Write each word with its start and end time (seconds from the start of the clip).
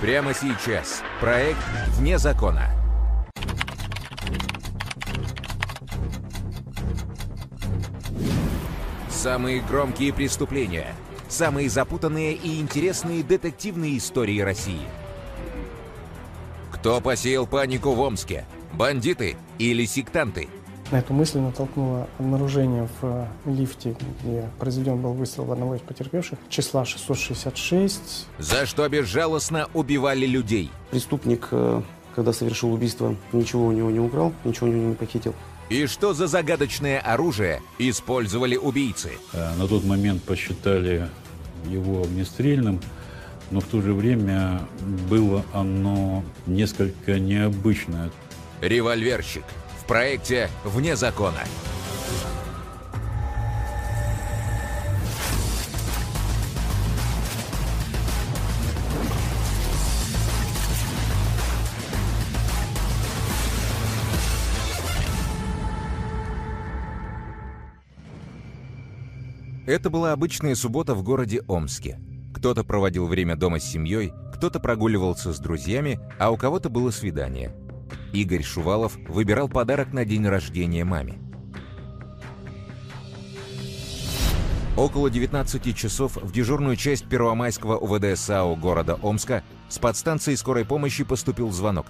Прямо 0.00 0.34
сейчас. 0.34 1.02
Проект 1.20 1.58
«Вне 1.96 2.18
закона». 2.18 2.70
Самые 9.08 9.62
громкие 9.62 10.12
преступления. 10.12 10.94
Самые 11.28 11.70
запутанные 11.70 12.34
и 12.34 12.60
интересные 12.60 13.22
детективные 13.22 13.96
истории 13.96 14.40
России. 14.40 14.86
Кто 16.72 17.00
посеял 17.00 17.46
панику 17.46 17.92
в 17.92 18.00
Омске? 18.00 18.44
Бандиты 18.74 19.36
или 19.58 19.86
сектанты? 19.86 20.48
На 20.92 21.00
эту 21.00 21.12
мысль 21.12 21.40
натолкнуло 21.40 22.06
обнаружение 22.16 22.88
в 23.00 23.04
э, 23.04 23.26
лифте, 23.46 23.96
где 24.22 24.48
произведен 24.60 25.02
был 25.02 25.14
выстрел 25.14 25.44
в 25.44 25.50
одного 25.50 25.74
из 25.74 25.80
потерпевших, 25.80 26.38
числа 26.48 26.84
666. 26.84 28.28
За 28.38 28.66
что 28.66 28.88
безжалостно 28.88 29.68
убивали 29.74 30.26
людей? 30.26 30.70
Преступник, 30.92 31.48
э, 31.50 31.82
когда 32.14 32.32
совершил 32.32 32.72
убийство, 32.72 33.16
ничего 33.32 33.66
у 33.66 33.72
него 33.72 33.90
не 33.90 33.98
украл, 33.98 34.32
ничего 34.44 34.68
у 34.68 34.72
него 34.72 34.90
не 34.90 34.94
похитил. 34.94 35.34
И 35.70 35.86
что 35.86 36.14
за 36.14 36.28
загадочное 36.28 37.00
оружие 37.00 37.60
использовали 37.80 38.56
убийцы? 38.56 39.10
Э, 39.32 39.56
на 39.56 39.66
тот 39.66 39.82
момент 39.82 40.22
посчитали 40.22 41.08
его 41.68 42.02
огнестрельным, 42.02 42.80
но 43.50 43.60
в 43.60 43.64
то 43.64 43.80
же 43.80 43.92
время 43.92 44.60
было 45.10 45.44
оно 45.52 46.22
несколько 46.46 47.18
необычное. 47.18 48.12
Револьверщик 48.60 49.42
проекте 49.86 50.50
«Вне 50.64 50.96
закона». 50.96 51.40
Это 69.66 69.90
была 69.90 70.12
обычная 70.12 70.54
суббота 70.54 70.94
в 70.94 71.02
городе 71.02 71.42
Омске. 71.48 71.98
Кто-то 72.32 72.62
проводил 72.62 73.06
время 73.08 73.34
дома 73.34 73.58
с 73.58 73.64
семьей, 73.64 74.12
кто-то 74.32 74.60
прогуливался 74.60 75.32
с 75.32 75.40
друзьями, 75.40 75.98
а 76.20 76.30
у 76.30 76.36
кого-то 76.36 76.68
было 76.68 76.90
свидание. 76.92 77.52
Игорь 78.12 78.42
Шувалов 78.42 78.96
выбирал 79.08 79.48
подарок 79.48 79.92
на 79.92 80.04
день 80.04 80.26
рождения 80.26 80.84
маме. 80.84 81.18
Около 84.76 85.08
19 85.10 85.76
часов 85.76 86.16
в 86.16 86.32
дежурную 86.32 86.76
часть 86.76 87.06
Первомайского 87.06 87.78
УВД 87.78 88.18
САУ 88.18 88.56
города 88.56 88.94
Омска 89.02 89.42
с 89.68 89.78
подстанции 89.78 90.34
скорой 90.34 90.64
помощи 90.64 91.02
поступил 91.04 91.50
звонок. 91.50 91.86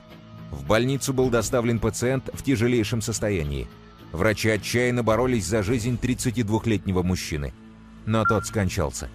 В 0.50 0.64
больницу 0.66 1.12
был 1.12 1.28
доставлен 1.28 1.80
пациент 1.80 2.30
в 2.32 2.44
тяжелейшем 2.44 3.02
состоянии. 3.02 3.66
Врачи 4.12 4.48
отчаянно 4.48 5.02
боролись 5.02 5.46
за 5.46 5.62
жизнь 5.62 5.98
32-летнего 6.00 7.02
мужчины– 7.02 7.52
но 8.06 8.24
тот 8.24 8.46
скончался. 8.46 9.10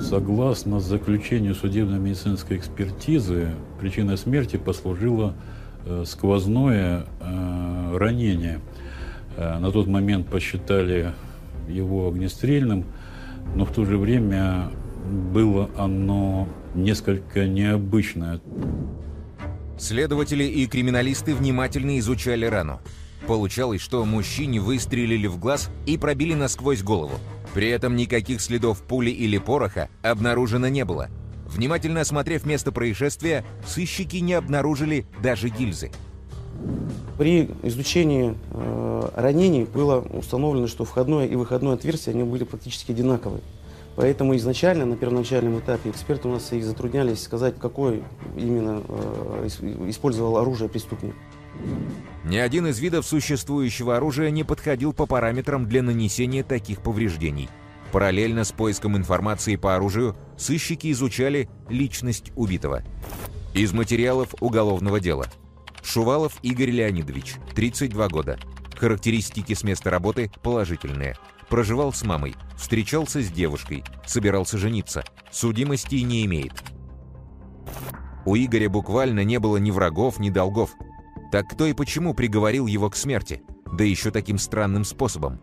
Согласно 0.00 0.80
заключению 0.80 1.54
судебно-медицинской 1.54 2.58
экспертизы, 2.58 3.50
причиной 3.80 4.18
смерти 4.18 4.56
послужило 4.56 5.34
э, 5.84 6.04
сквозное 6.06 7.06
э, 7.20 7.96
ранение. 7.96 8.60
Э, 9.36 9.58
на 9.58 9.72
тот 9.72 9.86
момент 9.86 10.28
посчитали 10.28 11.12
его 11.68 12.08
огнестрельным, 12.08 12.84
но 13.54 13.64
в 13.64 13.72
то 13.72 13.84
же 13.84 13.96
время 13.96 14.70
было 15.32 15.70
оно 15.76 16.46
несколько 16.74 17.46
необычное. 17.46 18.40
Следователи 19.78 20.44
и 20.44 20.66
криминалисты 20.66 21.34
внимательно 21.34 21.98
изучали 21.98 22.44
рану. 22.44 22.80
Получалось, 23.26 23.80
что 23.80 24.04
мужчине 24.04 24.60
выстрелили 24.60 25.26
в 25.26 25.38
глаз 25.38 25.70
и 25.86 25.98
пробили 25.98 26.34
насквозь 26.34 26.82
голову. 26.82 27.18
При 27.56 27.70
этом 27.70 27.96
никаких 27.96 28.42
следов 28.42 28.82
пули 28.82 29.08
или 29.08 29.38
пороха 29.38 29.88
обнаружено 30.02 30.68
не 30.68 30.84
было. 30.84 31.08
Внимательно 31.46 32.02
осмотрев 32.02 32.44
место 32.44 32.70
происшествия, 32.70 33.46
сыщики 33.66 34.18
не 34.18 34.34
обнаружили 34.34 35.06
даже 35.22 35.48
гильзы. 35.48 35.90
При 37.16 37.48
изучении 37.62 38.36
э, 38.50 39.08
ранений 39.14 39.64
было 39.64 40.00
установлено, 40.00 40.66
что 40.66 40.84
входное 40.84 41.26
и 41.26 41.34
выходное 41.34 41.72
отверстие 41.72 42.12
они 42.12 42.24
были 42.24 42.44
практически 42.44 42.92
одинаковые. 42.92 43.40
Поэтому 43.94 44.36
изначально, 44.36 44.84
на 44.84 44.98
первоначальном 44.98 45.58
этапе, 45.58 45.88
эксперты 45.88 46.28
у 46.28 46.32
нас 46.32 46.52
и 46.52 46.60
затруднялись 46.60 47.22
сказать, 47.22 47.54
какой 47.58 48.02
именно 48.36 48.82
э, 48.86 49.48
использовал 49.88 50.36
оружие 50.36 50.68
преступник. 50.68 51.14
Ни 52.26 52.38
один 52.38 52.66
из 52.66 52.80
видов 52.80 53.06
существующего 53.06 53.98
оружия 53.98 54.30
не 54.30 54.42
подходил 54.42 54.92
по 54.92 55.06
параметрам 55.06 55.64
для 55.64 55.80
нанесения 55.80 56.42
таких 56.42 56.82
повреждений. 56.82 57.48
Параллельно 57.92 58.42
с 58.42 58.50
поиском 58.50 58.96
информации 58.96 59.54
по 59.54 59.76
оружию, 59.76 60.16
сыщики 60.36 60.90
изучали 60.90 61.48
личность 61.68 62.32
убитого. 62.34 62.82
Из 63.54 63.72
материалов 63.72 64.34
уголовного 64.40 64.98
дела. 64.98 65.26
Шувалов 65.84 66.36
Игорь 66.42 66.70
Леонидович, 66.70 67.36
32 67.54 68.08
года. 68.08 68.40
Характеристики 68.76 69.54
с 69.54 69.62
места 69.62 69.90
работы 69.90 70.32
положительные. 70.42 71.16
Проживал 71.48 71.92
с 71.92 72.02
мамой, 72.02 72.34
встречался 72.56 73.22
с 73.22 73.30
девушкой, 73.30 73.84
собирался 74.04 74.58
жениться. 74.58 75.04
Судимости 75.30 75.94
не 75.94 76.26
имеет. 76.26 76.54
У 78.24 78.34
Игоря 78.34 78.68
буквально 78.68 79.22
не 79.22 79.38
было 79.38 79.58
ни 79.58 79.70
врагов, 79.70 80.18
ни 80.18 80.30
долгов. 80.30 80.72
Так 81.32 81.48
кто 81.48 81.66
и 81.66 81.72
почему 81.72 82.14
приговорил 82.14 82.66
его 82.66 82.88
к 82.88 82.96
смерти? 82.96 83.42
Да 83.76 83.84
еще 83.84 84.10
таким 84.10 84.38
странным 84.38 84.84
способом. 84.84 85.40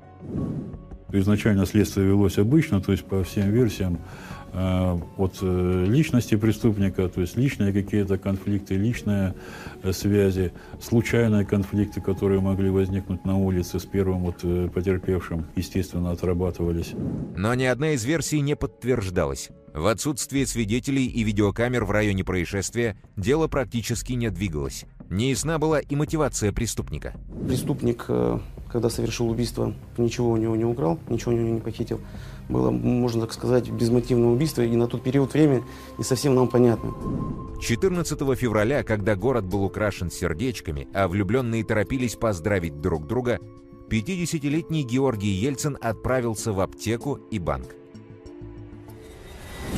Изначально 1.12 1.66
следствие 1.68 2.08
велось 2.08 2.40
обычно, 2.40 2.82
то 2.82 2.92
есть 2.92 3.06
по 3.06 3.24
всем 3.24 3.52
версиям 3.52 4.00
э, 4.52 5.00
от 5.18 5.38
э, 5.44 5.86
личности 5.88 6.36
преступника, 6.36 7.08
то 7.08 7.22
есть 7.22 7.38
личные 7.38 7.72
какие-то 7.72 8.18
конфликты, 8.18 8.78
личные 8.78 9.36
э, 9.84 9.92
связи, 9.92 10.54
случайные 10.82 11.46
конфликты, 11.46 12.02
которые 12.02 12.42
могли 12.42 12.72
возникнуть 12.72 13.26
на 13.26 13.38
улице 13.38 13.80
с 13.80 13.86
первым 13.86 14.22
вот 14.22 14.38
потерпевшим, 14.74 15.46
естественно, 15.56 16.10
отрабатывались. 16.10 16.94
Но 17.38 17.54
ни 17.54 17.66
одна 17.66 17.92
из 17.92 18.04
версий 18.06 18.42
не 18.42 18.56
подтверждалась. 18.56 19.52
В 19.74 19.88
отсутствие 19.88 20.46
свидетелей 20.46 21.06
и 21.06 21.24
видеокамер 21.24 21.84
в 21.84 21.92
районе 21.92 22.24
происшествия 22.24 22.96
дело 23.18 23.48
практически 23.48 24.14
не 24.14 24.30
двигалось. 24.30 24.86
Неясна 25.10 25.60
была 25.60 25.80
и 25.80 25.96
мотивация 25.96 26.52
преступника. 26.52 27.14
Преступник, 27.48 28.06
э, 28.08 28.40
когда 28.72 28.90
совершил 28.90 29.30
убийство, 29.30 29.74
ничего 29.98 30.32
у 30.32 30.38
него 30.38 30.56
не 30.56 30.66
украл, 30.66 31.00
ничего 31.10 31.34
у 31.34 31.36
него 31.36 31.50
не 31.50 31.60
похитил. 31.60 32.02
Было, 32.50 32.72
можно 32.72 33.22
так 33.22 33.34
сказать, 33.34 33.70
безмотивное 33.70 34.30
убийство, 34.30 34.62
и 34.62 34.76
на 34.76 34.88
тот 34.88 35.04
период 35.04 35.34
времени 35.34 35.64
не 35.98 36.04
совсем 36.04 36.36
нам 36.36 36.48
понятно. 36.48 36.94
14 37.62 38.20
февраля, 38.36 38.84
когда 38.84 39.16
город 39.16 39.46
был 39.46 39.64
украшен 39.64 40.10
сердечками, 40.10 40.88
а 40.94 41.08
влюбленные 41.08 41.64
торопились 41.64 42.16
поздравить 42.16 42.82
друг 42.82 43.08
друга, 43.08 43.40
50-летний 43.90 44.84
Георгий 44.84 45.32
Ельцин 45.32 45.78
отправился 45.80 46.52
в 46.52 46.60
аптеку 46.60 47.20
и 47.30 47.38
банк. 47.38 47.76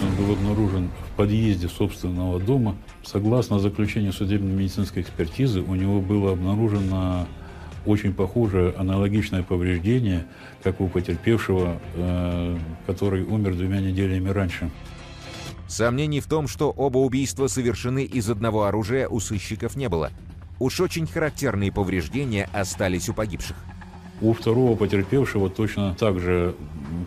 Он 0.01 0.15
был 0.15 0.33
обнаружен 0.33 0.89
подъезде 1.15 1.67
собственного 1.67 2.39
дома. 2.39 2.75
Согласно 3.03 3.59
заключению 3.59 4.13
судебно-медицинской 4.13 5.01
экспертизы, 5.01 5.61
у 5.61 5.75
него 5.75 6.01
было 6.01 6.31
обнаружено 6.31 7.27
очень 7.85 8.13
похожее 8.13 8.73
аналогичное 8.77 9.43
повреждение, 9.43 10.25
как 10.63 10.81
у 10.81 10.87
потерпевшего, 10.87 11.79
э, 11.95 12.57
который 12.87 13.23
умер 13.23 13.55
двумя 13.55 13.79
неделями 13.79 14.29
раньше. 14.29 14.71
Сомнений 15.67 16.19
в 16.19 16.27
том, 16.27 16.47
что 16.47 16.71
оба 16.71 16.99
убийства 16.99 17.47
совершены 17.47 18.03
из 18.03 18.29
одного 18.29 18.65
оружия, 18.65 19.07
у 19.07 19.19
сыщиков 19.19 19.75
не 19.75 19.89
было. 19.89 20.11
Уж 20.59 20.79
очень 20.79 21.07
характерные 21.07 21.71
повреждения 21.71 22.49
остались 22.53 23.09
у 23.09 23.13
погибших. 23.13 23.57
У 24.21 24.33
второго 24.33 24.75
потерпевшего 24.75 25.49
точно 25.49 25.93
так 25.99 26.19
же, 26.19 26.55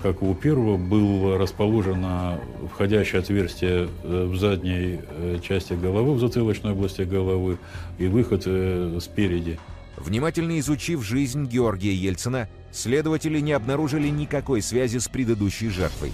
как 0.03 0.23
у 0.23 0.35
первого, 0.35 0.77
было 0.77 1.39
расположено 1.39 2.41
входящее 2.73 3.21
отверстие 3.21 3.89
э, 4.03 4.25
в 4.25 4.37
задней 4.37 5.01
э, 5.03 5.39
части 5.43 5.73
головы, 5.75 6.15
в 6.15 6.21
затылочной 6.21 6.73
области 6.73 7.03
головы, 7.03 7.59
и 7.99 8.07
выход 8.07 8.43
э, 8.47 8.99
спереди. 9.01 9.59
Внимательно 9.97 10.59
изучив 10.61 11.05
жизнь 11.05 11.47
Георгия 11.47 11.93
Ельцина, 11.93 12.49
следователи 12.73 13.41
не 13.41 13.53
обнаружили 13.53 14.09
никакой 14.09 14.63
связи 14.63 14.99
с 14.99 15.09
предыдущей 15.09 15.69
жертвой. 15.69 16.13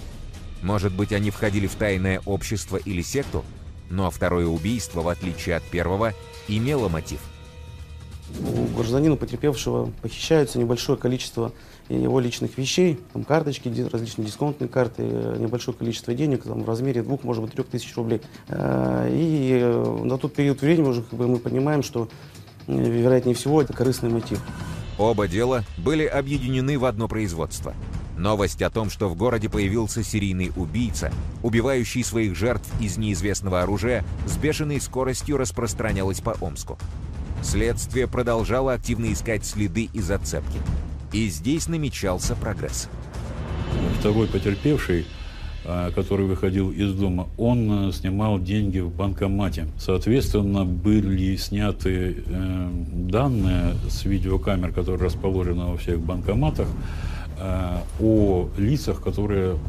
Может 0.61 0.93
быть, 0.93 1.13
они 1.13 1.29
входили 1.29 1.67
в 1.67 1.75
тайное 1.75 2.21
общество 2.25 2.77
или 2.77 3.01
секту? 3.01 3.45
Но 3.89 4.09
второе 4.09 4.47
убийство, 4.47 5.01
в 5.01 5.09
отличие 5.09 5.55
от 5.55 5.63
первого, 5.63 6.13
имело 6.47 6.89
мотив– 6.89 7.19
У 8.39 8.77
гражданина 8.77 9.15
потерпевшего 9.15 9.91
похищаются 10.01 10.59
небольшое 10.59 10.97
количество 10.97 11.51
его 11.89 12.19
личных 12.19 12.57
вещей, 12.57 12.99
там 13.13 13.23
карточки, 13.23 13.69
различные 13.91 14.25
дисконтные 14.25 14.67
карты, 14.67 15.03
небольшое 15.03 15.77
количество 15.77 16.13
денег 16.13 16.43
там, 16.43 16.63
в 16.63 16.67
размере 16.67 17.03
двух, 17.03 17.23
может 17.23 17.43
быть, 17.43 17.53
трех 17.53 17.67
тысяч 17.67 17.95
рублей. 17.95 18.21
Э, 18.47 19.07
и 19.11 19.59
э, 19.61 19.99
на 20.03 20.17
тот 20.17 20.33
период 20.33 20.61
времени 20.61 20.87
уже 20.87 21.03
как 21.03 21.17
бы, 21.17 21.27
мы 21.27 21.37
понимаем, 21.37 21.83
что 21.83 22.09
вероятнее 22.67 23.35
всего 23.35 23.61
это 23.61 23.73
корыстный 23.73 24.09
мотив. 24.09 24.41
Оба 24.97 25.27
дела 25.27 25.63
были 25.77 26.05
объединены 26.05 26.79
в 26.79 26.85
одно 26.85 27.07
производство. 27.07 27.75
Новость 28.17 28.61
о 28.61 28.69
том, 28.69 28.89
что 28.89 29.09
в 29.09 29.15
городе 29.15 29.49
появился 29.49 30.03
серийный 30.03 30.51
убийца, 30.55 31.11
убивающий 31.43 32.03
своих 32.03 32.35
жертв 32.35 32.67
из 32.79 32.97
неизвестного 32.97 33.61
оружия, 33.61 34.05
с 34.25 34.37
бешеной 34.37 34.79
скоростью 34.79 35.37
распространялась 35.37 36.21
по 36.21 36.31
Омску. 36.39 36.77
Следствие 37.45 38.07
продолжало 38.07 38.73
активно 38.73 39.13
искать 39.13 39.45
следы 39.45 39.87
и 39.93 40.01
зацепки. 40.01 40.57
И 41.13 41.27
здесь 41.27 41.67
намечался 41.67 42.35
прогресс. 42.35 42.89
Второй 43.99 44.27
потерпевший, 44.27 45.05
а, 45.63 45.91
который 45.91 46.25
выходил 46.25 46.71
из 46.71 46.93
дома, 46.93 47.27
он 47.37 47.89
э, 47.89 47.91
снимал 47.91 48.39
деньги 48.39 48.79
в 48.79 48.89
банкомате. 48.89 49.67
Соответственно, 49.77 50.65
были 50.65 51.35
сняты 51.35 52.23
э, 52.25 52.69
данные 52.91 53.75
с 53.89 54.05
видеокамер, 54.05 54.71
которые 54.71 55.05
расположены 55.05 55.65
во 55.65 55.77
всех 55.77 55.99
банкоматах, 55.99 56.67
э, 57.39 57.77
о 58.01 58.49
лицах, 58.57 59.01
которые 59.01 59.59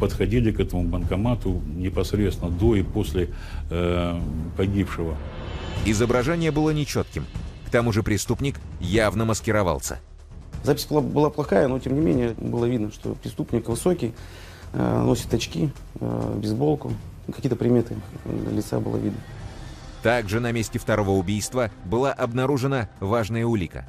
подходили 0.00 0.50
к 0.50 0.60
этому 0.60 0.84
банкомату 0.84 1.62
непосредственно 1.76 2.50
до 2.50 2.74
и 2.74 2.82
после 2.82 3.28
погибшего. 4.56 5.16
Изображение 5.84 6.52
было 6.52 6.70
нечетким. 6.70 7.26
К 7.66 7.70
тому 7.70 7.92
же 7.92 8.04
преступник 8.04 8.60
явно 8.80 9.24
маскировался. 9.24 9.98
Запись 10.62 10.86
была, 10.86 11.00
была 11.00 11.28
плохая, 11.28 11.66
но 11.66 11.80
тем 11.80 11.94
не 11.94 12.00
менее 12.00 12.34
было 12.38 12.66
видно, 12.66 12.92
что 12.92 13.14
преступник 13.14 13.68
высокий, 13.68 14.14
э, 14.74 15.02
носит 15.02 15.34
очки, 15.34 15.70
э, 15.98 16.34
бейсболку. 16.36 16.92
Какие-то 17.26 17.56
приметы 17.56 17.96
лица 18.52 18.78
было 18.78 18.96
видно. 18.96 19.18
Также 20.04 20.38
на 20.38 20.52
месте 20.52 20.78
второго 20.78 21.10
убийства 21.10 21.70
была 21.84 22.12
обнаружена 22.12 22.88
важная 23.00 23.44
улика. 23.44 23.84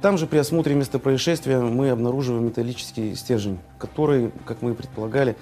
Там 0.00 0.18
же 0.18 0.26
при 0.28 0.38
осмотре 0.38 0.76
места 0.76 1.00
происшествия 1.00 1.58
мы 1.58 1.90
обнаруживаем 1.90 2.46
металлический 2.46 3.16
стержень, 3.16 3.58
который, 3.78 4.30
как 4.44 4.62
мы 4.62 4.72
и 4.72 4.74
предполагали, 4.74 5.36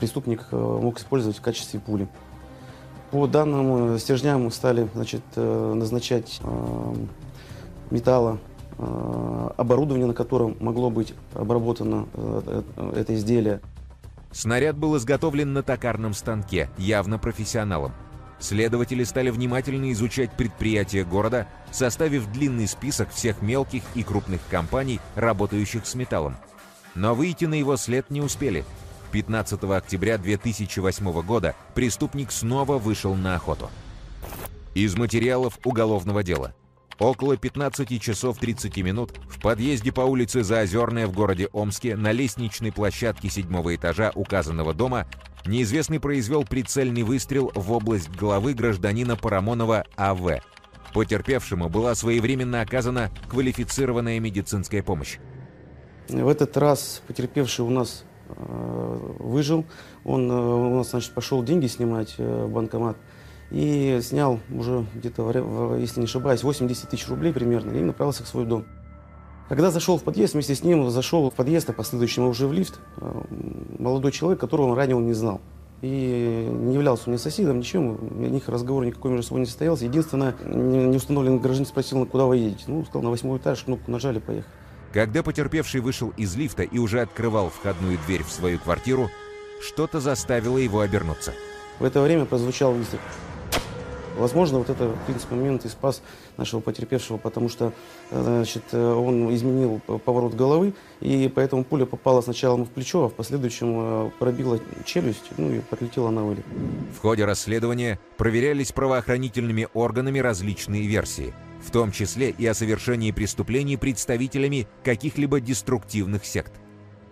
преступник 0.00 0.46
э, 0.50 0.56
мог 0.56 0.98
использовать 0.98 1.36
в 1.36 1.42
качестве 1.42 1.78
пули. 1.78 2.08
По 3.10 3.26
данным 3.26 3.94
э, 3.94 3.98
стержням 3.98 4.44
мы 4.44 4.50
стали 4.50 4.88
значит, 4.94 5.22
э, 5.36 5.74
назначать 5.74 6.40
э, 6.42 6.94
металла, 7.90 8.38
оборудование, 9.56 10.06
на 10.06 10.12
котором 10.12 10.54
могло 10.60 10.90
быть 10.90 11.14
обработано 11.32 12.06
это 12.94 13.14
изделие. 13.14 13.62
Снаряд 14.32 14.76
был 14.76 14.98
изготовлен 14.98 15.54
на 15.54 15.62
токарном 15.62 16.12
станке, 16.12 16.68
явно 16.76 17.18
профессионалом. 17.18 17.92
Следователи 18.38 19.02
стали 19.04 19.30
внимательно 19.30 19.90
изучать 19.92 20.30
предприятия 20.32 21.04
города, 21.04 21.46
составив 21.70 22.30
длинный 22.30 22.68
список 22.68 23.08
всех 23.12 23.40
мелких 23.40 23.82
и 23.94 24.02
крупных 24.02 24.42
компаний, 24.50 25.00
работающих 25.14 25.86
с 25.86 25.94
металлом. 25.94 26.36
Но 26.94 27.14
выйти 27.14 27.46
на 27.46 27.54
его 27.54 27.78
след 27.78 28.10
не 28.10 28.20
успели– 28.20 28.66
15 29.16 29.64
октября 29.64 30.18
2008 30.18 31.22
года 31.22 31.54
преступник 31.74 32.30
снова 32.30 32.76
вышел 32.76 33.14
на 33.14 33.34
охоту. 33.34 33.70
Из 34.74 34.94
материалов 34.94 35.58
уголовного 35.64 36.22
дела. 36.22 36.54
Около 36.98 37.38
15 37.38 37.98
часов 37.98 38.36
30 38.36 38.76
минут 38.82 39.12
в 39.26 39.40
подъезде 39.40 39.90
по 39.90 40.02
улице 40.02 40.44
Заозерная 40.44 41.06
в 41.06 41.14
городе 41.14 41.48
Омске 41.54 41.96
на 41.96 42.12
лестничной 42.12 42.72
площадке 42.72 43.30
седьмого 43.30 43.74
этажа 43.74 44.12
указанного 44.14 44.74
дома 44.74 45.06
неизвестный 45.46 45.98
произвел 45.98 46.44
прицельный 46.44 47.02
выстрел 47.02 47.50
в 47.54 47.72
область 47.72 48.10
головы 48.10 48.52
гражданина 48.52 49.16
Парамонова 49.16 49.86
А.В. 49.96 50.42
Потерпевшему 50.92 51.70
была 51.70 51.94
своевременно 51.94 52.60
оказана 52.60 53.10
квалифицированная 53.30 54.20
медицинская 54.20 54.82
помощь. 54.82 55.16
В 56.06 56.28
этот 56.28 56.54
раз 56.58 57.00
потерпевший 57.06 57.64
у 57.64 57.70
нас 57.70 58.04
выжил. 58.28 59.64
Он 60.04 60.30
э, 60.30 60.34
у 60.34 60.76
нас, 60.76 60.90
значит, 60.90 61.12
пошел 61.12 61.42
деньги 61.42 61.66
снимать 61.66 62.14
э, 62.18 62.44
в 62.44 62.50
банкомат 62.50 62.96
и 63.50 64.00
снял 64.02 64.40
уже 64.52 64.84
где-то, 64.94 65.76
если 65.76 66.00
не 66.00 66.06
ошибаюсь, 66.06 66.42
80 66.42 66.90
тысяч 66.90 67.08
рублей 67.08 67.32
примерно 67.32 67.72
и 67.72 67.80
направился 67.80 68.24
в 68.24 68.28
свой 68.28 68.44
дом. 68.44 68.64
Когда 69.48 69.70
зашел 69.70 69.96
в 69.98 70.02
подъезд, 70.02 70.34
вместе 70.34 70.56
с 70.56 70.64
ним 70.64 70.90
зашел 70.90 71.30
в 71.30 71.34
подъезд, 71.34 71.70
а 71.70 71.72
последующим 71.72 72.26
уже 72.26 72.48
в 72.48 72.52
лифт, 72.52 72.80
молодой 73.78 74.10
человек, 74.10 74.40
которого 74.40 74.66
он 74.66 74.76
ранее 74.76 74.98
не 74.98 75.12
знал. 75.12 75.40
И 75.82 76.48
не 76.50 76.74
являлся 76.74 77.10
ни 77.10 77.16
соседом, 77.16 77.58
ничем, 77.58 77.96
у 78.00 78.22
них 78.22 78.48
разговор 78.48 78.84
никакой 78.84 79.12
между 79.12 79.28
собой 79.28 79.40
не 79.40 79.46
состоялся. 79.46 79.84
Единственное, 79.84 80.34
неустановленный 80.42 81.38
гражданин 81.38 81.68
спросил, 81.68 82.04
куда 82.06 82.24
вы 82.24 82.38
едете. 82.38 82.64
Ну, 82.66 82.84
сказал, 82.84 83.02
на 83.02 83.10
восьмой 83.10 83.38
этаж, 83.38 83.62
кнопку 83.62 83.90
нажали, 83.90 84.18
поехали. 84.18 84.52
Когда 84.96 85.22
потерпевший 85.22 85.82
вышел 85.82 86.14
из 86.16 86.36
лифта 86.36 86.62
и 86.62 86.78
уже 86.78 87.02
открывал 87.02 87.50
входную 87.50 87.98
дверь 88.06 88.22
в 88.22 88.32
свою 88.32 88.58
квартиру, 88.58 89.10
что-то 89.60 90.00
заставило 90.00 90.56
его 90.56 90.80
обернуться. 90.80 91.34
В 91.78 91.84
это 91.84 92.00
время 92.00 92.24
прозвучал 92.24 92.72
выстрел. 92.72 93.00
Возможно, 94.16 94.56
вот 94.56 94.70
это, 94.70 94.88
в 94.88 95.04
принципе, 95.04 95.34
момент 95.34 95.66
и 95.66 95.68
спас 95.68 96.00
нашего 96.38 96.60
потерпевшего, 96.60 97.18
потому 97.18 97.50
что 97.50 97.74
э, 98.10 98.22
значит, 98.22 98.62
э, 98.72 98.92
он 98.94 99.34
изменил 99.34 99.80
поворот 100.06 100.32
головы, 100.32 100.72
и 101.02 101.28
поэтому 101.28 101.62
пуля 101.62 101.84
попала 101.84 102.22
сначала 102.22 102.54
ему 102.54 102.64
в 102.64 102.70
плечо, 102.70 103.04
а 103.04 103.08
в 103.10 103.12
последующем 103.12 104.06
э, 104.06 104.10
пробила 104.18 104.58
челюсть, 104.86 105.30
ну 105.36 105.52
и 105.52 105.60
подлетела 105.60 106.08
на 106.08 106.24
вылет. 106.24 106.46
В 106.96 107.02
ходе 107.02 107.26
расследования 107.26 108.00
проверялись 108.16 108.72
правоохранительными 108.72 109.68
органами 109.74 110.20
различные 110.20 110.86
версии– 110.86 111.34
в 111.66 111.70
том 111.70 111.90
числе 111.90 112.30
и 112.30 112.46
о 112.46 112.54
совершении 112.54 113.10
преступлений 113.10 113.76
представителями 113.76 114.68
каких-либо 114.84 115.40
деструктивных 115.40 116.24
сект. 116.24 116.52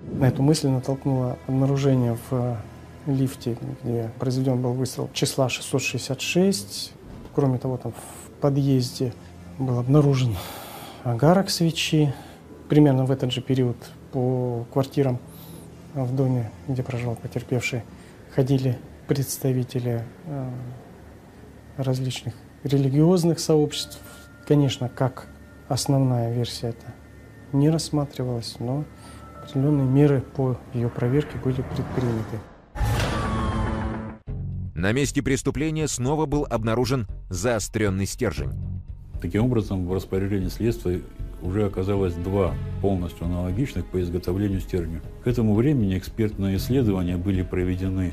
На 0.00 0.28
эту 0.28 0.42
мысль 0.42 0.68
натолкнуло 0.68 1.36
обнаружение 1.48 2.16
в 2.30 2.34
э, 2.34 2.56
лифте, 3.06 3.56
где 3.82 4.10
произведен 4.18 4.62
был 4.62 4.72
выстрел 4.72 5.10
числа 5.12 5.48
666. 5.48 6.92
Кроме 7.34 7.58
того, 7.58 7.78
там 7.78 7.92
в 7.92 8.30
подъезде 8.40 9.12
был 9.58 9.78
обнаружен 9.78 10.36
агарок 11.02 11.50
свечи. 11.50 12.14
Примерно 12.68 13.04
в 13.04 13.10
этот 13.10 13.32
же 13.32 13.40
период 13.40 13.76
по 14.12 14.66
квартирам 14.72 15.18
в 15.94 16.14
доме, 16.14 16.50
где 16.68 16.82
проживал 16.82 17.16
потерпевший, 17.16 17.82
ходили 18.34 18.78
представители 19.08 20.04
э, 20.26 20.50
различных 21.76 22.34
религиозных 22.62 23.38
сообществ, 23.38 24.00
Конечно, 24.46 24.91
как 24.91 25.27
основная 25.69 26.34
версия 26.34 26.69
это 26.69 26.93
не 27.53 27.70
рассматривалась, 27.70 28.56
но 28.58 28.84
определенные 29.43 29.86
меры 29.86 30.20
по 30.20 30.58
ее 30.74 30.91
проверке 30.91 31.39
были 31.43 31.63
предприняты. 31.63 32.41
На 34.74 34.93
месте 34.93 35.22
преступления 35.22 35.89
снова 35.89 36.27
был 36.27 36.46
обнаружен 36.51 37.06
заостренный 37.31 38.05
стержень. 38.05 38.53
Таким 39.22 39.46
образом, 39.46 39.86
в 39.86 39.94
распоряжении 39.94 40.48
следствия 40.48 41.01
уже 41.41 41.65
оказалось 41.65 42.13
два 42.13 42.55
полностью 42.82 43.24
аналогичных 43.24 43.86
по 43.86 44.03
изготовлению 44.03 44.60
стержня. 44.60 45.01
К 45.22 45.29
этому 45.29 45.55
времени 45.55 45.96
экспертные 45.96 46.56
исследования 46.56 47.17
были 47.17 47.43
проведены 47.43 48.13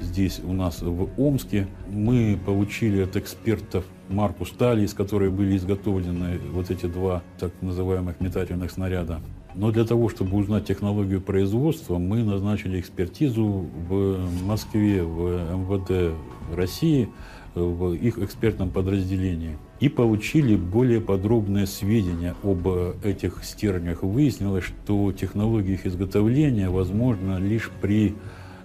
здесь 0.00 0.40
у 0.44 0.52
нас 0.52 0.82
в 0.82 1.08
Омске. 1.20 1.66
Мы 1.88 2.38
получили 2.44 3.02
от 3.02 3.16
экспертов 3.16 3.84
марку 4.12 4.44
стали, 4.44 4.84
из 4.84 4.94
которой 4.94 5.30
были 5.30 5.56
изготовлены 5.56 6.38
вот 6.52 6.70
эти 6.70 6.86
два 6.86 7.22
так 7.38 7.52
называемых 7.60 8.20
метательных 8.20 8.70
снаряда. 8.70 9.20
Но 9.54 9.70
для 9.70 9.84
того, 9.84 10.08
чтобы 10.08 10.36
узнать 10.38 10.64
технологию 10.64 11.20
производства, 11.20 11.98
мы 11.98 12.22
назначили 12.22 12.80
экспертизу 12.80 13.44
в 13.88 14.46
Москве, 14.46 15.02
в 15.02 15.56
МВД 15.56 16.14
России, 16.54 17.08
в 17.54 17.92
их 17.92 18.18
экспертном 18.18 18.70
подразделении. 18.70 19.58
И 19.80 19.90
получили 19.90 20.56
более 20.56 21.02
подробные 21.02 21.66
сведения 21.66 22.34
об 22.42 22.66
этих 23.04 23.44
стержнях. 23.44 24.02
Выяснилось, 24.02 24.64
что 24.64 25.12
технология 25.12 25.74
их 25.74 25.86
изготовления 25.86 26.70
возможна 26.70 27.38
лишь 27.38 27.70
при 27.82 28.14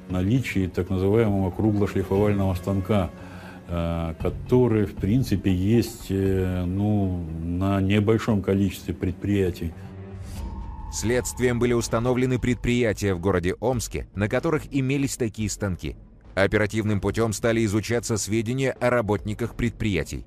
наличии 0.09 0.67
так 0.73 0.89
называемого 0.89 1.51
круглошлифовального 1.51 2.53
станка, 2.53 3.09
э, 3.67 4.13
который, 4.21 4.85
в 4.85 4.95
принципе, 4.95 5.53
есть 5.53 6.07
э, 6.09 6.63
ну, 6.65 7.23
на 7.41 7.81
небольшом 7.81 8.41
количестве 8.41 8.93
предприятий. 8.93 9.73
Следствием 10.91 11.59
были 11.59 11.73
установлены 11.73 12.39
предприятия 12.39 13.13
в 13.13 13.19
городе 13.19 13.55
Омске, 13.59 14.07
на 14.15 14.29
которых 14.29 14.63
имелись 14.71 15.17
такие 15.17 15.49
станки. 15.49 15.95
Оперативным 16.33 17.01
путем 17.01 17.33
стали 17.33 17.65
изучаться 17.65 18.17
сведения 18.17 18.71
о 18.71 18.89
работниках 18.89 19.55
предприятий. 19.55 20.25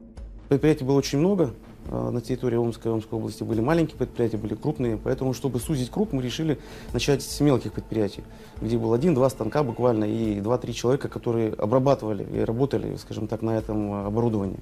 Предприятий 0.48 0.84
было 0.84 0.98
очень 0.98 1.18
много, 1.18 1.54
на 1.88 2.20
территории 2.20 2.56
Омской, 2.56 2.92
Омской 2.92 3.18
области 3.18 3.42
были 3.42 3.60
маленькие 3.60 3.96
предприятия, 3.96 4.36
были 4.36 4.54
крупные. 4.54 4.96
Поэтому, 4.96 5.34
чтобы 5.34 5.60
сузить 5.60 5.90
круг, 5.90 6.12
мы 6.12 6.22
решили 6.22 6.58
начать 6.92 7.22
с 7.22 7.40
мелких 7.40 7.72
предприятий, 7.72 8.22
где 8.60 8.78
был 8.78 8.92
один-два 8.92 9.28
станка 9.30 9.62
буквально 9.62 10.04
и 10.04 10.40
два-три 10.40 10.74
человека, 10.74 11.08
которые 11.08 11.52
обрабатывали 11.54 12.26
и 12.32 12.40
работали, 12.40 12.96
скажем 12.96 13.26
так, 13.26 13.42
на 13.42 13.56
этом 13.56 13.92
оборудовании. 14.06 14.58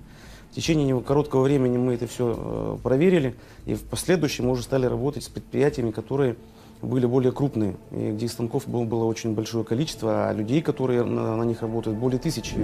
В 0.51 0.55
течение 0.55 0.99
короткого 1.03 1.43
времени 1.43 1.77
мы 1.77 1.95
это 1.95 2.07
все 2.07 2.79
проверили, 2.83 3.35
и 3.67 3.75
в 3.75 3.83
последующем 3.83 4.47
мы 4.47 4.53
уже 4.53 4.63
стали 4.63 4.87
работать 4.87 5.25
с 5.25 5.29
предприятиями, 5.29 5.91
которые 5.91 6.37
были 6.81 7.07
более 7.07 7.33
крупные, 7.33 7.77
и 7.91 8.13
где 8.13 8.29
станков 8.29 8.67
было, 8.67 8.85
было 8.85 9.05
очень 9.05 9.35
большое 9.35 9.65
количество, 9.65 10.29
а 10.29 10.33
людей, 10.33 10.63
которые 10.63 11.05
на, 11.05 11.37
на 11.37 11.43
них 11.43 11.61
работают, 11.61 11.99
более 11.99 12.19
тысячи. 12.19 12.55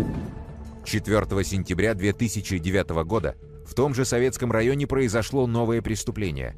4 0.85 1.45
сентября 1.45 1.95
2009 1.95 2.91
года 3.05 3.35
в 3.67 3.75
том 3.75 3.95
же 3.95 4.05
советском 4.05 4.53
районе 4.53 4.87
произошло 4.87 5.47
новое 5.47 5.83
преступление. 5.83 6.57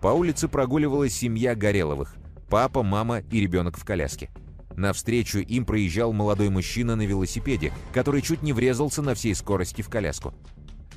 По 0.00 0.08
улице 0.08 0.48
прогуливалась 0.48 1.14
семья 1.14 1.54
Гореловых– 1.54 2.16
папа, 2.48 2.82
мама 2.82 3.20
и 3.30 3.40
ребенок 3.40 3.78
в 3.78 3.84
коляске. 3.84 4.30
Навстречу 4.76 5.38
им 5.38 5.64
проезжал 5.64 6.12
молодой 6.12 6.50
мужчина 6.50 6.96
на 6.96 7.06
велосипеде, 7.06 7.72
который 7.92 8.20
чуть 8.20 8.42
не 8.42 8.52
врезался 8.52 9.02
на 9.02 9.14
всей 9.14 9.34
скорости 9.34 9.82
в 9.82 9.88
коляску. 9.88 10.34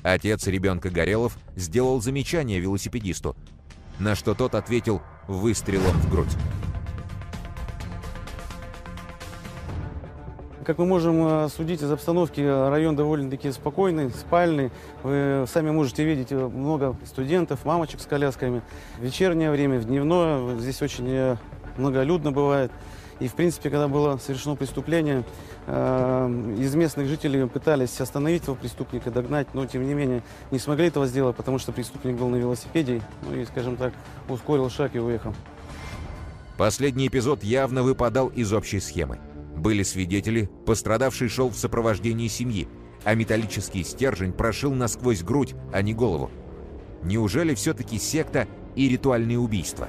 Отец 0.02 0.46
ребенка 0.46 0.90
Горелов 0.90 1.36
сделал 1.56 2.00
замечание 2.00 2.60
велосипедисту, 2.60 3.36
на 3.98 4.14
что 4.14 4.34
тот 4.34 4.54
ответил 4.54 5.02
выстрелом 5.28 5.96
в 5.96 6.10
грудь. 6.10 6.36
Как 10.70 10.78
мы 10.78 10.86
можем 10.86 11.26
э, 11.26 11.48
судить 11.48 11.82
из 11.82 11.90
обстановки, 11.90 12.40
район 12.40 12.94
довольно-таки 12.94 13.50
спокойный, 13.50 14.08
спальный. 14.10 14.70
Вы 15.02 15.44
сами 15.48 15.72
можете 15.72 16.04
видеть 16.04 16.28
э, 16.30 16.36
много 16.46 16.94
студентов, 17.06 17.64
мамочек 17.64 17.98
с 17.98 18.06
колясками. 18.06 18.62
В 18.96 19.02
вечернее 19.02 19.50
время, 19.50 19.80
в 19.80 19.84
дневное 19.84 20.56
здесь 20.60 20.80
очень 20.80 21.08
э, 21.08 21.36
многолюдно 21.76 22.30
бывает. 22.30 22.70
И, 23.18 23.26
в 23.26 23.34
принципе, 23.34 23.68
когда 23.68 23.88
было 23.88 24.18
совершено 24.18 24.54
преступление, 24.54 25.24
из 25.66 26.74
местных 26.76 27.08
жителей 27.08 27.48
пытались 27.48 28.00
остановить 28.00 28.44
этого 28.44 28.54
преступника, 28.54 29.10
догнать, 29.10 29.48
но, 29.54 29.66
тем 29.66 29.84
не 29.84 29.92
менее, 29.92 30.22
не 30.52 30.60
смогли 30.60 30.86
этого 30.86 31.08
сделать, 31.08 31.34
потому 31.34 31.58
что 31.58 31.72
преступник 31.72 32.14
был 32.14 32.28
на 32.28 32.36
велосипеде, 32.36 33.02
ну 33.28 33.34
и, 33.34 33.44
скажем 33.44 33.76
так, 33.76 33.92
ускорил 34.28 34.70
шаг 34.70 34.94
и 34.94 35.00
уехал. 35.00 35.34
Последний 36.56 37.08
эпизод 37.08 37.42
явно 37.42 37.82
выпадал 37.82 38.28
из 38.28 38.52
общей 38.52 38.78
схемы. 38.78 39.18
Были 39.60 39.82
свидетели, 39.82 40.48
пострадавший 40.64 41.28
шел 41.28 41.50
в 41.50 41.54
сопровождении 41.54 42.28
семьи, 42.28 42.66
а 43.04 43.14
металлический 43.14 43.84
стержень 43.84 44.32
прошил 44.32 44.72
насквозь 44.72 45.22
грудь, 45.22 45.54
а 45.70 45.82
не 45.82 45.92
голову. 45.92 46.30
Неужели 47.02 47.54
все-таки 47.54 47.98
секта 47.98 48.48
и 48.74 48.88
ритуальные 48.88 49.38
убийства? 49.38 49.86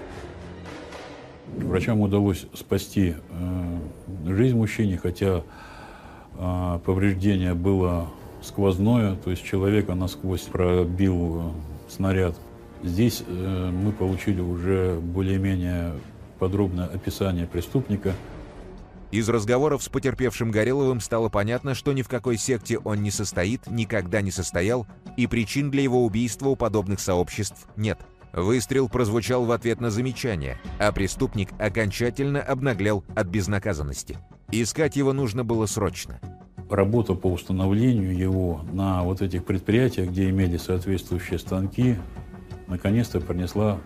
Врачам 1.56 2.02
удалось 2.02 2.48
спасти 2.54 3.16
э, 3.16 3.80
жизнь 4.26 4.58
мужчине, 4.58 4.98
хотя 4.98 5.42
э, 6.38 6.80
повреждение 6.86 7.54
было 7.54 8.10
сквозное, 8.42 9.16
то 9.16 9.32
есть 9.32 9.44
человека 9.46 9.96
насквозь 9.96 10.42
пробил 10.42 11.40
э, 11.40 11.52
снаряд. 11.90 12.36
Здесь 12.84 13.24
э, 13.26 13.72
мы 13.72 13.94
получили 13.94 14.42
уже 14.42 15.00
более-менее 15.00 15.94
подробное 16.40 16.88
описание 16.88 17.48
преступника– 17.48 18.14
из 19.12 19.28
разговоров 19.28 19.84
с 19.84 19.90
потерпевшим 19.90 20.52
Гореловым 20.52 21.02
стало 21.02 21.28
понятно, 21.28 21.76
что 21.76 21.92
ни 21.92 22.02
в 22.02 22.08
какой 22.08 22.38
секте 22.38 22.78
он 22.78 23.04
не 23.04 23.12
состоит, 23.12 23.68
никогда 23.68 24.22
не 24.22 24.32
состоял, 24.32 24.88
и 25.18 25.28
причин 25.28 25.70
для 25.70 25.84
его 25.84 26.06
убийства 26.06 26.50
у 26.50 26.56
подобных 26.56 27.02
сообществ 27.02 27.68
нет. 27.76 28.00
Выстрел 28.32 28.88
прозвучал 28.88 29.44
в 29.44 29.52
ответ 29.52 29.82
на 29.82 29.92
замечание, 29.92 30.58
а 30.80 30.94
преступник 30.94 31.50
окончательно 31.60 32.42
обнаглел 32.42 33.04
от 33.14 33.28
безнаказанности. 33.28 34.18
Искать 34.52 34.96
его 34.96 35.12
нужно 35.12 35.44
было 35.44 35.66
срочно. 35.66 36.22
Работа 36.70 37.14
по 37.14 37.28
установлению 37.28 38.16
его 38.16 38.62
на 38.72 39.04
вот 39.04 39.22
этих 39.22 39.44
предприятиях, 39.44 40.10
где 40.10 40.30
имели 40.30 40.56
соответствующие 40.56 41.38
станки, 41.38 41.98
наконец-то 42.68 43.20
принесла 43.20 43.82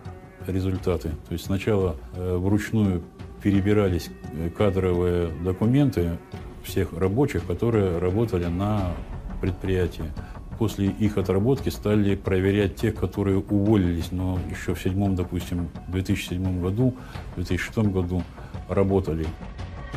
результаты. 0.46 1.08
То 1.26 1.32
есть 1.32 1.46
сначала 1.46 1.96
э, 2.14 2.36
вручную 2.36 3.02
перебирались 3.42 4.10
э, 4.32 4.50
кадровые 4.50 5.28
документы 5.28 6.18
всех 6.64 6.92
рабочих, 6.92 7.46
которые 7.46 7.98
работали 7.98 8.46
на 8.46 8.92
предприятии. 9.40 10.12
После 10.58 10.86
их 10.86 11.18
отработки 11.18 11.68
стали 11.68 12.14
проверять 12.14 12.76
тех, 12.76 12.94
которые 12.94 13.38
уволились, 13.38 14.10
но 14.10 14.38
еще 14.50 14.74
в 14.74 14.80
седьмом, 14.80 15.14
допустим, 15.14 15.68
2007 15.88 16.62
году, 16.62 16.94
2006 17.36 17.78
году 17.90 18.22
работали. 18.68 19.26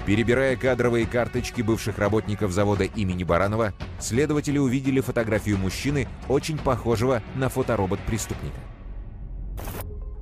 Перебирая 0.06 0.56
кадровые 0.56 1.06
карточки 1.06 1.62
бывших 1.62 1.98
работников 1.98 2.52
завода 2.52 2.84
имени 2.84 3.24
Баранова, 3.24 3.74
следователи 4.00 4.58
увидели 4.58 5.00
фотографию 5.00 5.58
мужчины, 5.58 6.08
очень 6.28 6.58
похожего 6.58 7.22
на 7.36 7.48
фоторобот 7.48 8.00
преступника. 8.02 8.58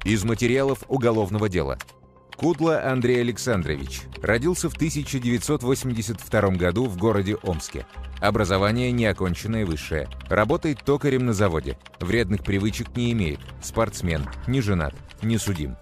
Из 0.03 0.23
материалов 0.23 0.83
уголовного 0.87 1.49
дела– 1.49 1.77
Кудла 2.37 2.83
Андрей 2.83 3.21
Александрович. 3.21 4.03
Родился 4.21 4.69
в 4.69 4.75
1982 4.75 6.41
году 6.51 6.85
в 6.85 6.95
городе 6.95 7.35
Омске. 7.41 7.87
Образование 8.21 8.91
неоконченное 8.91 9.65
высшее. 9.65 10.07
Работает 10.29 10.83
токарем 10.85 11.25
на 11.25 11.33
заводе. 11.33 11.79
Вредных 11.99 12.43
привычек 12.43 12.95
не 12.95 13.11
имеет. 13.13 13.39
Спортсмен. 13.63 14.29
Не 14.45 14.61
женат. 14.61 14.93
Не 15.23 15.39
судим. 15.39 15.77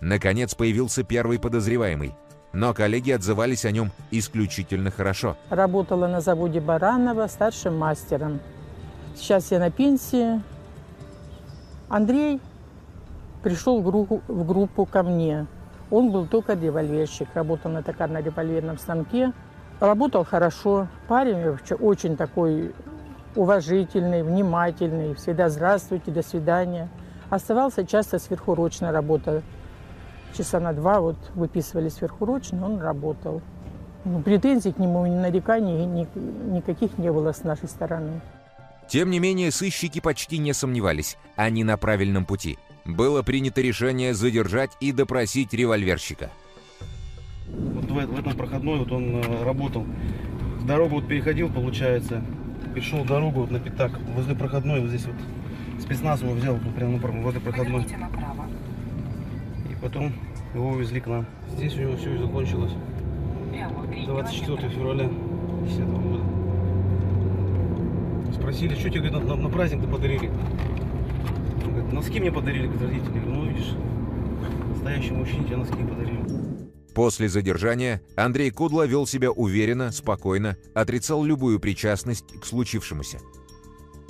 Наконец 0.00 0.56
появился 0.56 1.04
первый 1.04 1.38
подозреваемый. 1.38 2.12
Но 2.52 2.74
коллеги 2.74 3.12
отзывались 3.12 3.64
о 3.64 3.70
нем 3.70 3.92
исключительно 4.10 4.90
хорошо. 4.90 5.36
Работала 5.48 6.08
на 6.08 6.20
заводе 6.20 6.60
Баранова 6.60 7.28
старшим 7.28 7.78
мастером. 7.78 8.40
Сейчас 9.14 9.52
я 9.52 9.60
на 9.60 9.70
пенсии. 9.70 10.42
Андрей 11.88 12.40
пришел 13.42 13.80
в 13.80 13.84
группу, 13.84 14.22
в 14.28 14.46
группу 14.46 14.86
ко 14.86 15.02
мне. 15.02 15.46
Он 15.90 16.10
был 16.10 16.26
только 16.26 16.54
револьверщик, 16.54 17.28
работал 17.34 17.70
на 17.70 17.82
токарно-револьверном 17.82 18.78
станке. 18.78 19.32
Работал 19.80 20.24
хорошо. 20.24 20.88
Парень 21.08 21.58
очень 21.80 22.16
такой 22.16 22.74
уважительный, 23.34 24.22
внимательный, 24.22 25.14
всегда 25.14 25.48
здравствуйте, 25.48 26.10
до 26.10 26.22
свидания. 26.22 26.88
Оставался 27.30 27.84
часто 27.84 28.18
сверхурочно 28.18 28.92
работа. 28.92 29.42
Часа 30.36 30.60
на 30.60 30.72
два 30.72 31.00
вот 31.00 31.16
выписывали 31.34 31.88
сверхурочно, 31.88 32.64
он 32.64 32.80
работал. 32.80 33.42
Ну, 34.04 34.22
претензий 34.22 34.72
к 34.72 34.78
нему, 34.78 35.06
ни 35.06 35.14
нареканий 35.14 35.84
ни, 35.84 36.08
никаких 36.54 36.96
не 36.98 37.12
было 37.12 37.32
с 37.32 37.44
нашей 37.44 37.68
стороны. 37.68 38.20
Тем 38.88 39.10
не 39.10 39.18
менее, 39.18 39.50
сыщики 39.50 40.00
почти 40.00 40.38
не 40.38 40.52
сомневались, 40.52 41.16
они 41.36 41.64
на 41.64 41.76
правильном 41.76 42.24
пути– 42.24 42.58
было 42.84 43.22
принято 43.22 43.60
решение 43.60 44.14
задержать 44.14 44.72
и 44.80 44.92
допросить 44.92 45.52
револьверщика. 45.52 46.30
Вот 47.48 47.84
в, 47.84 47.94
в 47.94 48.18
этом 48.18 48.36
проходной 48.36 48.78
вот 48.78 48.92
он 48.92 49.16
э, 49.16 49.44
работал. 49.44 49.86
Дорогу 50.66 50.96
вот 50.96 51.08
переходил, 51.08 51.48
получается, 51.52 52.22
перешел 52.74 53.04
дорогу 53.04 53.40
вот 53.40 53.50
на 53.50 53.60
пятак. 53.60 53.98
Возле 54.14 54.34
проходной 54.34 54.80
вот 54.80 54.88
здесь 54.88 55.06
вот 55.06 55.16
спецназ 55.80 56.22
его 56.22 56.32
взял 56.32 56.54
вот, 56.54 56.74
прямо 56.74 56.98
в 56.98 57.28
этой 57.28 57.40
проходной. 57.40 57.86
И 59.70 59.74
потом 59.80 60.12
его 60.54 60.70
увезли 60.70 61.00
к 61.00 61.06
нам. 61.06 61.26
Здесь 61.50 61.74
у 61.76 61.80
него 61.80 61.96
все 61.96 62.14
и 62.14 62.18
закончилось. 62.18 62.72
24 64.06 64.68
февраля 64.70 65.08
2010 65.08 65.88
года. 65.88 66.24
Спросили, 68.32 68.74
что 68.74 68.90
тебе 68.90 69.10
на, 69.10 69.20
на, 69.20 69.36
на 69.36 69.48
праздник-то 69.48 69.86
подарили? 69.88 70.30
Носки 71.92 72.20
мне 72.20 72.32
подарили 72.32 72.68
как 72.68 72.80
родители. 72.82 73.18
Ну, 73.26 73.46
видишь, 73.46 73.72
настоящему 74.70 75.18
мужчине 75.18 75.44
тебе 75.44 75.56
носки 75.56 75.74
подарили. 75.74 76.22
После 76.94 77.28
задержания 77.28 78.02
Андрей 78.16 78.50
Кудла 78.50 78.86
вел 78.86 79.06
себя 79.06 79.30
уверенно, 79.30 79.92
спокойно, 79.92 80.56
отрицал 80.74 81.24
любую 81.24 81.58
причастность 81.58 82.26
к 82.40 82.44
случившемуся. 82.44 83.18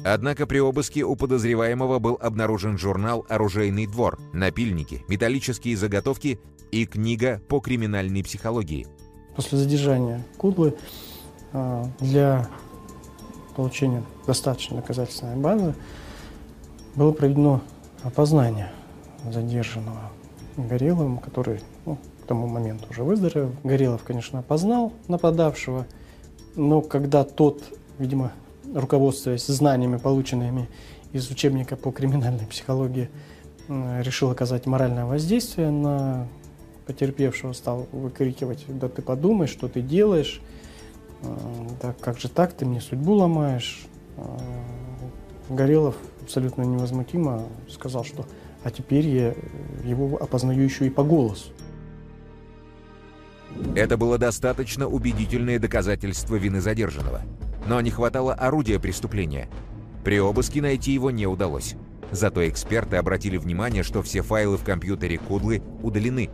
Однако 0.05 0.47
при 0.47 0.59
обыске 0.59 1.05
у 1.05 1.15
подозреваемого 1.15 2.01
был 2.01 2.19
обнаружен 2.21 2.77
журнал 2.77 3.25
«Оружейный 3.29 3.87
двор», 3.87 4.19
напильники, 4.33 5.05
металлические 5.07 5.77
заготовки 5.77 6.41
и 6.73 6.87
книга 6.87 7.41
по 7.49 7.61
криминальной 7.61 8.25
психологии. 8.25 8.87
После 9.37 9.59
задержания 9.59 10.25
Кудлы 10.37 10.75
а, 11.53 11.89
для 12.01 12.49
получения 13.55 14.03
достаточной 14.27 14.79
доказательственной 14.79 15.37
базы 15.37 15.75
было 16.95 17.13
проведено 17.13 17.61
опознание 18.03 18.71
задержанного 19.31 20.11
Гореловым, 20.57 21.19
который 21.19 21.61
ну, 21.87 21.97
к 22.23 22.27
тому 22.27 22.47
моменту 22.47 22.87
уже 22.91 23.05
выздоровел. 23.05 23.53
Горелов, 23.65 24.03
конечно, 24.03 24.41
опознал 24.41 24.93
нападавшего, 25.09 25.87
но 26.57 26.83
когда 26.83 27.25
тот, 27.25 27.63
видимо, 27.99 28.33
руководствуясь 28.75 29.47
знаниями, 29.47 29.97
полученными 29.97 30.69
из 31.13 31.31
учебника 31.31 31.77
по 31.77 31.91
криминальной 31.91 32.47
психологии 32.47 33.09
решил 33.69 34.31
оказать 34.31 34.67
моральное 34.67 35.07
воздействие 35.07 35.71
на 35.71 36.29
потерпевшего, 36.87 37.53
стал 37.53 37.87
выкрикивать, 37.93 38.65
да 38.69 38.89
ты 38.89 39.01
подумай, 39.01 39.47
что 39.47 39.69
ты 39.69 39.81
делаешь, 39.81 40.43
да 41.81 41.95
как 42.01 42.19
же 42.19 42.29
так, 42.29 42.53
ты 42.53 42.67
мне 42.67 42.81
судьбу 42.81 43.15
ломаешь. 43.15 43.87
Горелов 45.49 45.97
абсолютно 46.23 46.63
невозмутимо 46.63 47.45
сказал, 47.69 48.05
что 48.05 48.27
а 48.65 48.71
теперь 48.71 49.09
я 49.09 49.35
его 49.85 50.17
опознаю 50.23 50.63
еще 50.63 50.87
и 50.87 50.91
по 50.91 51.03
голосу. 51.03 51.51
Это 53.75 53.97
было 53.97 54.19
достаточно 54.19 54.87
убедительное 54.87 55.59
доказательство 55.59 56.37
вины 56.37 56.61
задержанного. 56.61 57.23
Но 57.67 57.81
не 57.81 57.91
хватало 57.91 58.35
орудия 58.35 58.79
преступления. 58.79 59.49
При 60.05 60.21
обыске 60.21 60.63
найти 60.63 60.93
его 60.93 61.11
не 61.11 61.27
удалось. 61.27 61.75
Зато 62.11 62.49
эксперты 62.49 62.97
обратили 62.97 63.37
внимание, 63.37 63.83
что 63.83 64.03
все 64.03 64.23
файлы 64.23 64.57
в 64.57 64.65
компьютере 64.65 65.19
Кудлы 65.19 65.63
удалены. 65.83 66.31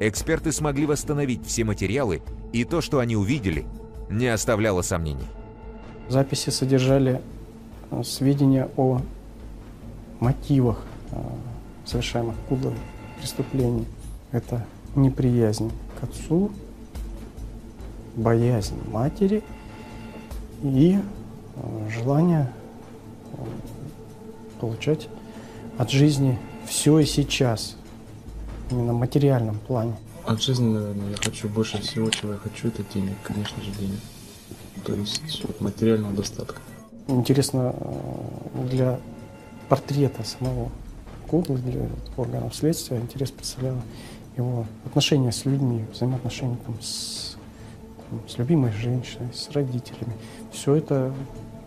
Эксперты 0.00 0.50
смогли 0.50 0.86
восстановить 0.86 1.46
все 1.46 1.64
материалы, 1.64 2.22
и 2.52 2.64
то, 2.64 2.80
что 2.80 2.98
они 2.98 3.16
увидели, 3.16 3.64
не 4.10 4.26
оставляло 4.28 4.82
сомнений. 4.82 5.26
Записи 6.08 6.50
содержали 6.50 7.20
э, 7.90 8.02
сведения 8.02 8.68
о 8.76 9.00
мотивах 10.22 10.78
э, 11.10 11.16
совершаемых 11.84 12.36
Кудлой 12.48 12.74
преступлений. 13.18 13.86
Это 14.30 14.64
неприязнь 14.94 15.70
к 16.00 16.04
отцу, 16.04 16.50
боязнь 18.14 18.76
матери 18.90 19.42
и 20.62 20.98
э, 21.56 21.90
желание 21.90 22.52
э, 23.32 23.36
получать 24.60 25.08
от 25.76 25.90
жизни 25.90 26.38
все 26.66 27.00
и 27.00 27.04
сейчас, 27.04 27.76
именно 28.70 28.92
в 28.92 28.98
материальном 28.98 29.58
плане. 29.58 29.94
От 30.24 30.40
жизни, 30.40 30.72
наверное, 30.72 31.10
я 31.10 31.16
хочу 31.16 31.48
больше 31.48 31.80
всего, 31.82 32.08
чего 32.10 32.34
я 32.34 32.38
хочу, 32.38 32.68
это 32.68 32.84
денег, 32.94 33.16
конечно 33.24 33.60
же, 33.60 33.72
денег. 33.72 33.98
То 34.86 34.94
есть 34.94 35.42
материального 35.60 36.14
достатка. 36.14 36.60
Интересно 37.08 37.74
для 38.70 39.00
портрета 39.72 40.22
самого 40.22 40.70
Куглы, 41.28 41.56
для 41.56 41.88
органов 42.18 42.54
следствия, 42.54 42.98
интерес 42.98 43.30
представляла 43.30 43.80
его 44.36 44.66
отношения 44.84 45.32
с 45.32 45.46
людьми, 45.46 45.86
взаимоотношения 45.90 46.58
там, 46.66 46.76
с, 46.82 47.38
там, 48.10 48.20
с 48.28 48.36
любимой 48.36 48.70
женщиной, 48.70 49.32
с 49.32 49.48
родителями. 49.52 50.12
Все 50.52 50.74
это 50.74 51.14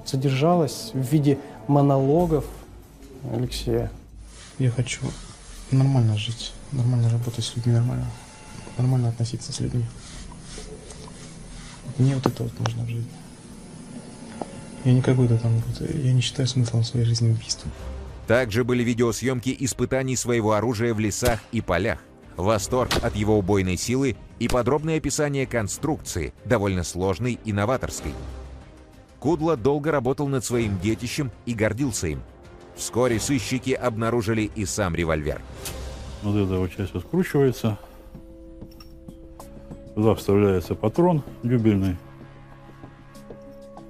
содержалось 0.05 0.91
в 0.93 0.99
виде 0.99 1.39
монологов 1.67 2.45
Алексея. 3.33 3.91
Я 4.59 4.69
хочу 4.69 5.01
нормально 5.71 6.15
жить, 6.15 6.53
нормально 6.73 7.09
работать 7.09 7.43
с 7.43 7.55
людьми, 7.55 7.73
нормально, 7.73 8.05
нормально 8.77 9.09
относиться 9.09 9.51
с 9.51 9.59
людьми. 9.61 9.85
Мне 11.97 12.13
вот 12.13 12.27
это 12.27 12.43
вот 12.43 12.59
нужно 12.59 12.83
в 12.83 12.87
жизни. 12.87 13.09
Я 14.83 14.93
не 14.93 15.01
какой-то 15.01 15.39
там, 15.39 15.59
я 15.79 16.13
не 16.13 16.21
считаю 16.21 16.47
смыслом 16.47 16.83
своей 16.83 17.07
жизни 17.07 17.31
убийство. 17.31 17.71
Также 18.27 18.63
были 18.63 18.83
видеосъемки 18.83 19.55
испытаний 19.59 20.15
своего 20.15 20.53
оружия 20.53 20.93
в 20.93 20.99
лесах 20.99 21.39
и 21.51 21.61
полях 21.61 21.99
восторг 22.37 22.91
от 23.01 23.15
его 23.15 23.37
убойной 23.37 23.77
силы 23.77 24.15
и 24.39 24.47
подробное 24.47 24.97
описание 24.97 25.45
конструкции, 25.45 26.33
довольно 26.43 26.83
сложной 26.83 27.39
и 27.43 27.53
новаторской. 27.53 28.13
Кудло 29.19 29.57
долго 29.57 29.91
работал 29.91 30.27
над 30.27 30.43
своим 30.43 30.79
детищем 30.79 31.31
и 31.45 31.53
гордился 31.53 32.07
им. 32.07 32.21
Вскоре 32.75 33.19
сыщики 33.19 33.71
обнаружили 33.71 34.51
и 34.55 34.65
сам 34.65 34.95
револьвер. 34.95 35.41
Вот 36.21 36.35
эта 36.35 36.57
вот 36.57 36.71
часть 36.75 36.99
скручивается. 36.99 37.77
Сюда 39.95 40.13
вставляется 40.15 40.75
патрон 40.75 41.23
дюбельный. 41.41 41.95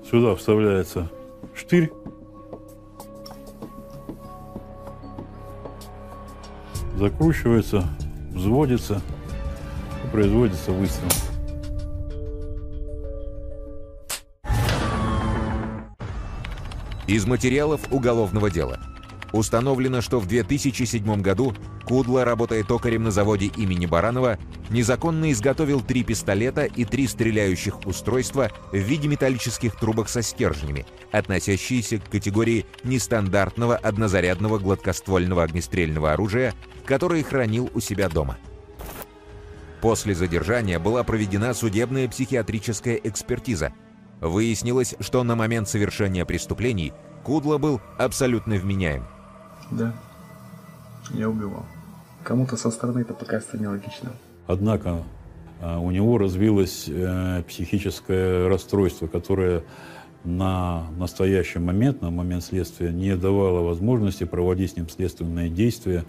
Сюда 0.10 0.36
вставляется 0.36 1.12
штырь. 1.56 1.92
Закручивается 6.98 7.88
взводится 8.31 9.01
и 10.03 10.08
производится 10.12 10.72
выстрел. 10.72 11.10
Из 17.08 17.25
материалов 17.25 17.81
уголовного 17.92 18.50
дела. 18.50 18.79
Установлено, 19.31 20.01
что 20.01 20.20
в 20.20 20.27
2007 20.27 21.22
году 21.22 21.53
Кудла, 21.86 22.25
работая 22.25 22.64
токарем 22.64 23.03
на 23.03 23.12
заводе 23.12 23.48
имени 23.58 23.86
Баранова, 23.86 24.40
незаконно 24.70 25.32
изготовил 25.32 25.82
три 25.82 26.04
пистолета 26.04 26.66
и 26.66 26.86
три 26.86 27.08
стреляющих 27.08 27.86
устройства 27.86 28.51
в 28.72 28.78
виде 28.78 29.08
металлических 29.08 29.75
трубок 29.75 30.10
со 30.10 30.22
стержнями, 30.22 30.86
относящиеся 31.12 32.00
к 32.00 32.10
категории 32.10 32.66
нестандартного 32.84 33.75
однозарядного 33.75 34.60
гладкоствольного 34.60 35.44
огнестрельного 35.44 36.14
оружия, 36.14 36.54
которые 36.86 37.24
хранил 37.24 37.70
у 37.74 37.80
себя 37.80 38.10
дома. 38.10 38.38
После 39.82 40.16
задержания 40.16 40.80
была 40.80 41.04
проведена 41.04 41.54
судебная 41.54 42.08
психиатрическая 42.08 42.96
экспертиза. 42.96 43.74
Выяснилось, 44.20 44.96
что 45.00 45.24
на 45.24 45.36
момент 45.36 45.70
совершения 45.70 46.25
преступлений 46.25 46.94
Кудло 47.24 47.58
был 47.58 47.82
абсолютно 47.98 48.56
вменяем. 48.56 49.04
Да, 49.72 49.94
я 51.12 51.28
убивал. 51.28 51.66
Кому-то 52.24 52.56
со 52.56 52.70
стороны 52.70 53.00
это 53.00 53.16
покажется 53.16 53.58
нелогично. 53.58 54.12
Однако 54.48 55.03
а, 55.62 55.79
у 55.79 55.92
него 55.92 56.18
развилось 56.18 56.86
э, 56.88 57.44
психическое 57.48 58.48
расстройство, 58.48 59.08
которое 59.08 59.64
на 60.24 60.88
настоящий 60.98 61.60
момент, 61.60 62.01
на 62.01 62.10
момент 62.10 62.44
следствия, 62.44 62.92
не 62.92 63.16
давало 63.16 63.62
возможности 63.62 64.24
проводить 64.24 64.72
с 64.72 64.75
ним 64.75 64.90
следственные 64.90 65.50
действия. 65.50 66.03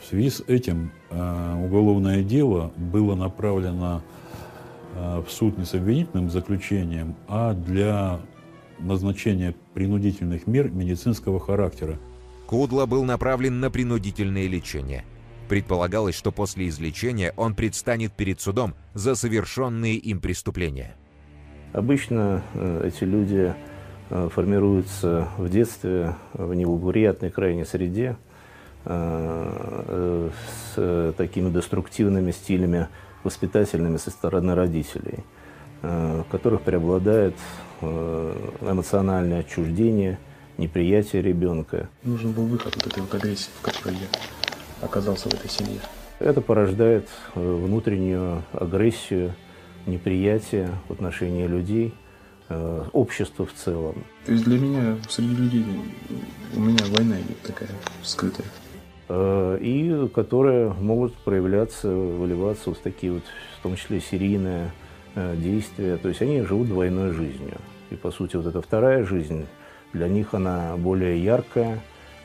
В 0.00 0.06
связи 0.06 0.30
с 0.30 0.40
этим 0.46 0.92
э, 1.10 1.64
уголовное 1.64 2.22
дело 2.22 2.72
было 2.76 3.14
направлено 3.14 4.02
э, 4.94 5.22
в 5.26 5.30
суд 5.30 5.56
не 5.56 5.64
с 5.64 5.74
обвинительным 5.74 6.30
заключением, 6.30 7.14
а 7.26 7.54
для 7.54 8.20
назначения 8.78 9.54
принудительных 9.72 10.46
мер 10.46 10.70
медицинского 10.70 11.40
характера. 11.40 11.98
Кудло 12.46 12.86
был 12.86 13.04
направлен 13.04 13.60
на 13.60 13.70
принудительное 13.70 14.46
лечение. 14.46 15.04
Предполагалось, 15.48 16.14
что 16.14 16.32
после 16.32 16.68
излечения 16.68 17.32
он 17.36 17.54
предстанет 17.54 18.12
перед 18.12 18.40
судом 18.40 18.74
за 18.94 19.14
совершенные 19.14 19.96
им 19.96 20.20
преступления. 20.20 20.94
Обычно 21.72 22.42
э, 22.54 22.88
эти 22.88 23.04
люди 23.04 23.52
э, 24.08 24.28
формируются 24.32 25.28
в 25.36 25.48
детстве 25.50 26.14
в 26.32 26.54
неблагоприятной 26.54 27.30
крайней 27.30 27.64
среде, 27.64 28.16
э, 28.84 30.30
с 30.74 31.14
такими 31.16 31.50
деструктивными 31.50 32.30
стилями 32.30 32.88
воспитательными 33.22 33.96
со 33.96 34.10
стороны 34.10 34.54
родителей, 34.54 35.20
в 35.80 36.24
которых 36.30 36.60
преобладает 36.60 37.34
эмоциональное 37.80 39.40
отчуждение, 39.40 40.18
неприятие 40.58 41.22
ребенка. 41.22 41.88
Нужен 42.02 42.32
был 42.32 42.44
выход 42.44 42.76
от 42.76 42.86
этой 42.86 43.02
вот 43.02 43.14
агрессии, 43.14 43.50
в 43.60 43.62
которой 43.62 43.94
я 43.94 44.06
оказался 44.80 45.28
в 45.28 45.34
этой 45.34 45.50
семье. 45.50 45.80
Это 46.18 46.40
порождает 46.40 47.08
внутреннюю 47.34 48.42
агрессию, 48.52 49.34
неприятие 49.86 50.70
в 50.88 50.92
отношении 50.92 51.46
людей, 51.46 51.92
э, 52.48 52.84
общества 52.92 53.46
в 53.46 53.52
целом. 53.52 54.04
То 54.24 54.32
есть 54.32 54.44
для 54.44 54.58
меня, 54.58 54.96
среди 55.08 55.34
людей, 55.34 55.64
у 56.54 56.60
меня 56.60 56.84
война 56.90 57.16
идет 57.20 57.40
такая 57.42 57.70
скрытая. 58.02 58.46
Э, 59.08 59.58
и 59.60 60.08
которые 60.14 60.72
могут 60.72 61.14
проявляться, 61.14 61.88
выливаться 61.88 62.70
вот 62.70 62.78
в 62.78 62.82
такие 62.82 63.12
вот, 63.12 63.24
в 63.58 63.62
том 63.62 63.76
числе 63.76 64.00
серийные 64.00 64.70
э, 65.14 65.36
действия. 65.36 65.96
То 65.96 66.08
есть 66.08 66.22
они 66.22 66.42
живут 66.42 66.68
двойной 66.68 67.12
жизнью. 67.12 67.58
И, 67.90 67.96
по 67.96 68.10
сути, 68.10 68.36
вот 68.36 68.46
эта 68.46 68.62
вторая 68.62 69.04
жизнь, 69.04 69.46
для 69.92 70.08
них 70.08 70.32
она 70.32 70.76
более 70.76 71.22
яркая, 71.22 71.80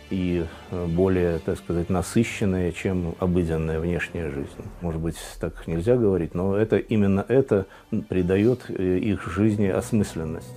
и 0.09 0.45
э, 0.71 0.85
более, 0.87 1.39
так 1.39 1.57
сказать, 1.57 1.89
насыщенная, 1.89 2.71
чем 2.71 3.15
обыденная 3.19 3.79
внешняя 3.79 4.29
жизнь. 4.29 4.49
Может 4.81 5.01
быть, 5.01 5.15
так 5.39 5.67
нельзя 5.67 5.95
говорить, 5.95 6.33
но 6.33 6.55
это 6.55 6.77
именно 6.77 7.25
это 7.27 7.65
придает 8.07 8.65
э, 8.69 8.97
их 8.97 9.31
жизни 9.31 9.67
осмысленность. 9.67 10.53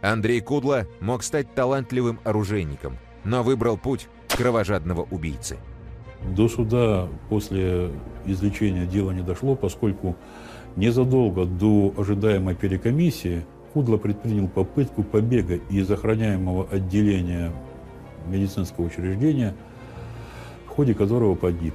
Андрей 0.00 0.40
Кудло 0.40 0.86
мог 1.00 1.22
стать 1.22 1.54
талантливым 1.54 2.20
оружейником, 2.24 2.98
но 3.24 3.42
выбрал 3.42 3.76
путь 3.76 4.08
кровожадного 4.36 5.06
убийцы. 5.10 5.58
До 6.36 6.48
суда 6.48 7.08
после 7.28 7.90
излечения 8.26 8.86
дело 8.86 9.10
не 9.10 9.22
дошло, 9.22 9.54
поскольку 9.54 10.16
незадолго 10.76 11.44
до 11.44 11.92
ожидаемой 11.96 12.54
перекомиссии 12.54 13.44
Кудло 13.72 13.96
предпринял 13.98 14.48
попытку 14.48 15.02
побега 15.02 15.56
из 15.70 15.90
охраняемого 15.90 16.68
отделения 16.70 17.52
медицинского 18.28 18.84
учреждения, 18.84 19.54
в 20.66 20.70
ходе 20.70 20.94
которого 20.94 21.34
погиб. 21.34 21.74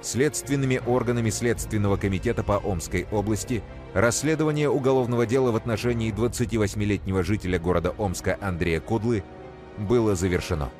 Следственными 0.00 0.80
органами 0.84 1.30
Следственного 1.30 1.96
комитета 1.96 2.42
по 2.42 2.54
Омской 2.58 3.06
области 3.12 3.62
расследование 3.94 4.68
уголовного 4.68 5.26
дела 5.26 5.52
в 5.52 5.56
отношении 5.56 6.12
28-летнего 6.12 7.22
жителя 7.22 7.58
города 7.58 7.94
Омска 7.98 8.36
Андрея 8.40 8.80
Кудлы 8.80 9.22
было 9.78 10.16
завершено. 10.16 10.70